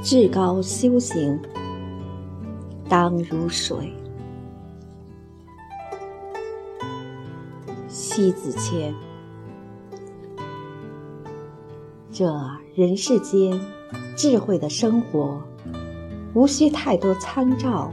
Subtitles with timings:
[0.00, 1.38] 至高修行，
[2.88, 3.92] 当如水。
[7.88, 8.94] 西子谦，
[12.12, 12.30] 这
[12.74, 13.58] 人世间
[14.14, 15.40] 智慧的生活，
[16.34, 17.90] 无需太多参照，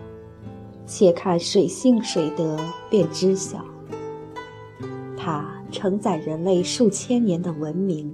[0.86, 3.64] 且看水性水德便知晓。
[5.16, 8.14] 它承载人类数千年的文明，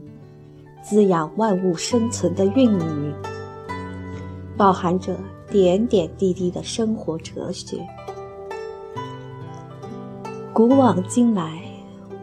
[0.83, 3.13] 滋养万物生存的孕育。
[4.55, 5.17] 包含着
[5.49, 7.79] 点点滴滴的生活哲学。
[10.53, 11.63] 古往今来，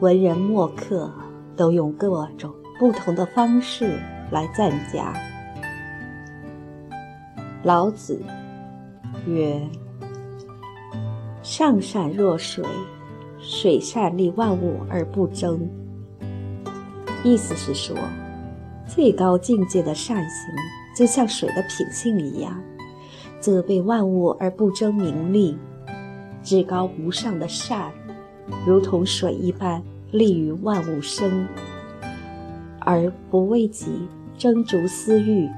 [0.00, 1.10] 文人墨客
[1.56, 3.98] 都用各种不同的方式
[4.30, 5.12] 来赞扬。
[7.64, 8.22] 老子
[9.26, 9.60] 曰
[11.42, 12.64] ：“上善若水，
[13.40, 15.68] 水善利万物而不争。”
[17.24, 17.96] 意思是说，
[18.86, 20.54] 最高境界的善行。
[20.96, 22.60] 就像水的品性一样，
[23.38, 25.56] 责备万物而不争名利；
[26.42, 27.92] 至高无上的善，
[28.66, 31.46] 如同水一般利于万物生，
[32.80, 35.48] 而不为己争逐私欲。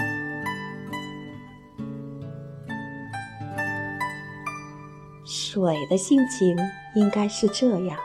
[5.25, 6.57] 水的性情
[6.95, 7.99] 应该是这样：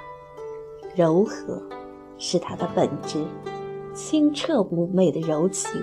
[0.96, 1.62] 柔和
[2.18, 3.24] 是它的本质，
[3.94, 5.82] 清澈妩媚的柔情。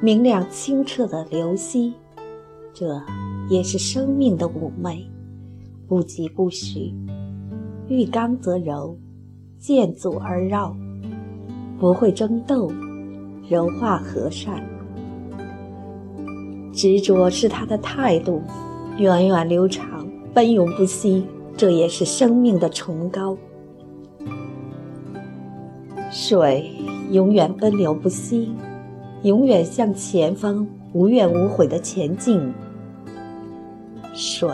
[0.00, 1.92] 明亮清澈的流溪，
[2.72, 3.02] 这
[3.50, 5.10] 也是生命的妩媚。
[5.88, 6.94] 不疾不徐，
[7.88, 8.96] 遇刚则柔，
[9.58, 10.76] 见阻而绕，
[11.78, 12.70] 不会争斗，
[13.48, 14.62] 柔化和善。
[16.72, 18.42] 执着是他的态度，
[18.98, 21.24] 源远流长，奔涌不息，
[21.56, 23.36] 这也是生命的崇高。
[26.10, 26.70] 水
[27.10, 28.50] 永远奔流不息。
[29.24, 32.40] 永远向前方无怨无悔的前进。
[34.14, 34.48] 水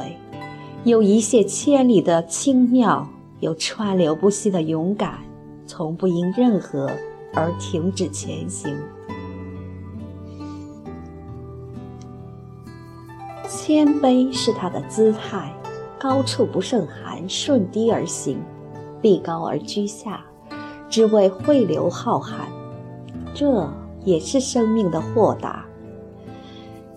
[0.84, 3.06] 有一泻千里的清妙，
[3.44, 5.18] 有川流不息的勇敢，
[5.66, 6.90] 从不因任何
[7.34, 8.74] 而停止前行。
[13.46, 15.54] 谦卑是他的姿态，
[15.98, 18.38] 高处不胜寒，顺低而行，
[19.02, 20.24] 避高而居下，
[20.88, 22.46] 只为汇流浩瀚。
[23.34, 23.68] 这。
[24.04, 25.64] 也是生命的豁达。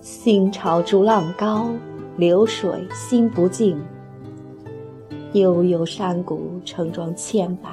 [0.02, 1.70] 心潮逐浪高，
[2.18, 3.80] 流水心不静。
[5.32, 7.70] 悠悠山谷盛装千百，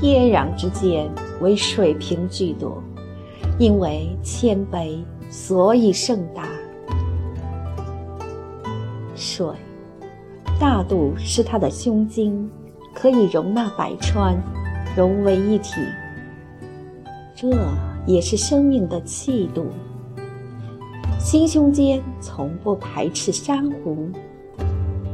[0.00, 2.82] 天壤之间为水平巨多。
[3.58, 4.98] 因为谦卑，
[5.30, 6.48] 所以盛大。
[9.14, 9.46] 水，
[10.60, 12.50] 大度是它的胸襟，
[12.94, 14.36] 可以容纳百川，
[14.96, 15.80] 融为一体。
[17.34, 17.50] 这。
[18.06, 19.66] 也是生命的气度。
[21.18, 24.08] 心胸间从不排斥珊瑚、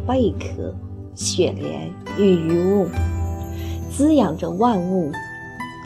[0.06, 0.74] 贝壳、
[1.14, 2.88] 雪莲与鱼物，
[3.90, 5.10] 滋养着万物。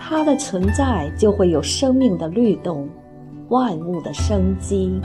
[0.00, 2.88] 它的存在就会有生命的律动，
[3.48, 5.00] 万物的生机。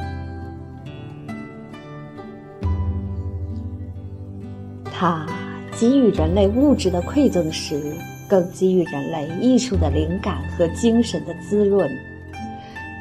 [4.86, 5.26] 它
[5.72, 7.96] 给予人类物质的馈赠时。
[8.30, 11.92] 更给予人类艺术的灵感和精神的滋润。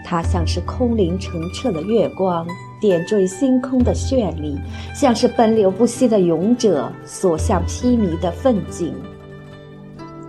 [0.05, 2.45] 它像是空灵澄澈的月光，
[2.81, 4.57] 点缀星空的绚丽；
[4.95, 8.95] 像是奔流不息的勇者，所向披靡的奋进。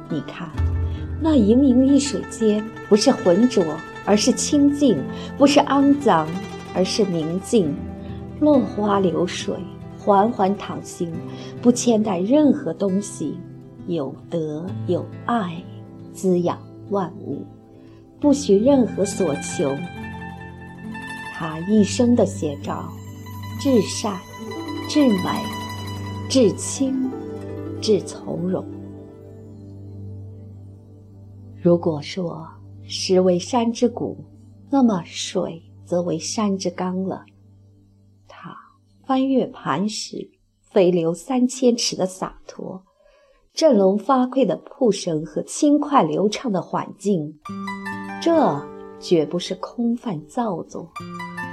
[0.09, 0.49] 你看，
[1.21, 3.63] 那盈盈一水间，不是浑浊，
[4.05, 4.97] 而是清净；
[5.37, 6.27] 不是肮脏，
[6.75, 7.73] 而是明净。
[8.39, 9.55] 落花流水，
[9.97, 11.13] 缓缓淌行，
[11.61, 13.37] 不牵带任何东西。
[13.87, 15.55] 有德有爱，
[16.11, 16.57] 滋养
[16.89, 17.45] 万物，
[18.19, 19.75] 不许任何所求。
[21.41, 22.87] 他一生的写照，
[23.59, 24.15] 至善、
[24.87, 25.43] 至美、
[26.29, 27.09] 至清、
[27.81, 28.63] 至从容。
[31.59, 32.47] 如果说
[32.83, 34.23] 石为山之骨，
[34.69, 37.25] 那么水则为山之刚了。
[38.27, 38.55] 他
[39.07, 40.29] 翻越磐石，
[40.69, 42.83] 飞流三千尺的洒脱。
[43.51, 47.39] 振聋发聩的瀑声和轻快流畅的缓境，
[48.21, 48.63] 这
[48.99, 50.87] 绝不是空泛造作，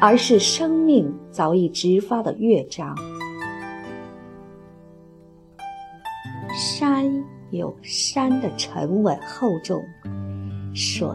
[0.01, 2.97] 而是生命早已直发的乐章。
[6.55, 9.83] 山有山的沉稳厚重，
[10.73, 11.09] 水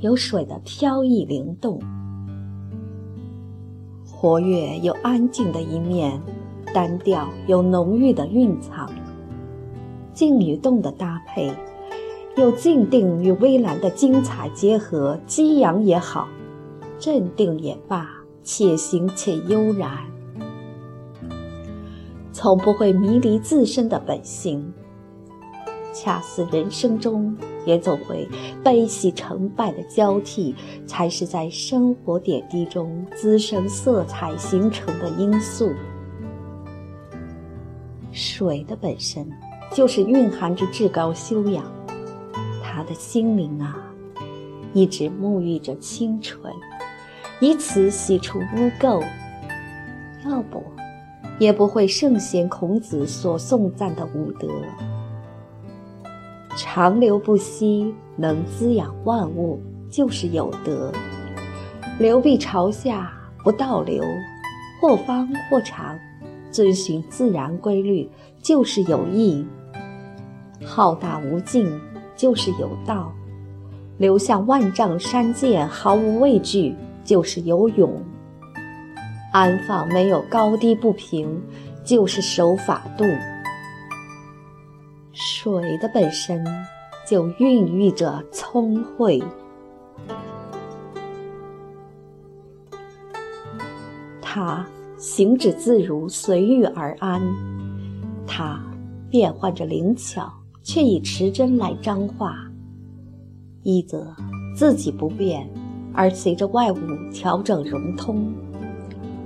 [0.00, 1.78] 有水的飘逸灵动，
[4.06, 6.18] 活跃有安静的一面，
[6.72, 8.90] 单调有浓郁的蕴藏。
[10.14, 11.52] 静与动的搭配，
[12.36, 16.28] 有静定与微澜的精彩结合，激扬也好，
[17.04, 18.08] 镇定也罢，
[18.42, 19.90] 且行且悠然，
[22.32, 24.72] 从不会迷离自身的本性。
[25.92, 27.36] 恰似人生中，
[27.66, 28.26] 也总会
[28.64, 30.54] 悲喜成败的交替，
[30.86, 35.70] 才是在生活点滴中滋生色彩形成的因素。
[38.12, 39.30] 水的本身，
[39.74, 41.70] 就是蕴含着至高修养。
[42.62, 43.92] 他的心灵啊，
[44.72, 46.50] 一直沐浴着清纯，
[47.40, 49.04] 以此洗除污垢。
[50.24, 50.62] 要不，
[51.38, 54.48] 也不会圣贤孔子所颂赞的五德。
[56.56, 59.60] 长流不息，能滋养万物，
[59.90, 60.92] 就是有德；
[61.98, 64.02] 流必朝下，不倒流，
[64.80, 65.98] 或方或长，
[66.50, 68.08] 遵循自然规律，
[68.40, 69.44] 就是有益；
[70.64, 71.68] 浩大无尽，
[72.16, 73.12] 就是有道；
[73.98, 77.90] 流向万丈山涧，毫无畏惧，就是游泳；
[79.32, 81.40] 安放没有高低不平，
[81.84, 83.04] 就是守法度。
[85.12, 86.44] 水的本身
[87.06, 89.22] 就孕育着聪慧，
[94.20, 94.66] 它
[94.96, 97.20] 行止自如，随遇而安；
[98.26, 98.60] 它
[99.10, 102.36] 变换着灵巧，却以持针来彰化。
[103.62, 104.12] 一则
[104.56, 105.48] 自己不变，
[105.94, 106.76] 而随着外物
[107.12, 108.16] 调整融通；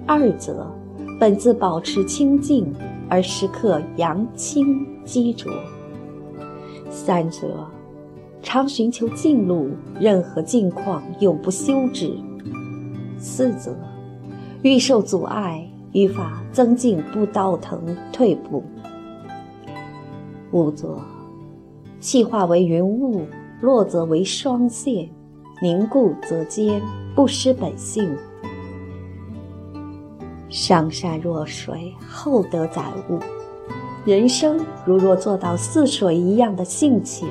[0.06, 0.70] 二则
[1.18, 2.72] 本自保持清净，
[3.08, 5.50] 而时刻扬清积浊。
[6.90, 7.66] 三则，
[8.42, 12.10] 常寻求近路，任何境况永不休止；
[13.18, 13.74] 四则，
[14.62, 17.80] 欲受阻碍，愈发增进不倒腾
[18.12, 18.62] 退步；
[20.50, 20.98] 五则，
[22.00, 23.26] 气化为云雾，
[23.60, 25.08] 落则为霜线，
[25.60, 26.80] 凝固则坚，
[27.14, 28.16] 不失本性。
[30.48, 33.18] 上善若水，厚德载物。
[34.04, 37.28] 人生如若做到似水一样的性情，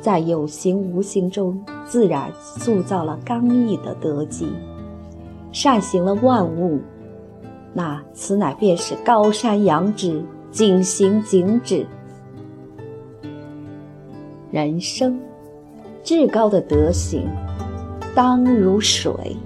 [0.00, 4.46] 在有形无形中自然塑造了刚毅的德基，
[5.50, 6.80] 善行了万物，
[7.72, 10.22] 那此乃便是高山仰止，
[10.52, 11.86] 景行景止。
[14.52, 15.18] 人生
[16.02, 17.28] 至高的德行，
[18.14, 19.36] 当如水。